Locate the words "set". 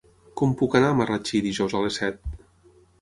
2.03-2.21